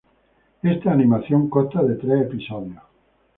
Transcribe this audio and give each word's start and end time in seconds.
Esta 0.63 0.93
animación 0.93 1.47
consta 1.47 1.83
de 1.83 1.93
tres 1.95 2.21
episodios. 2.23 2.81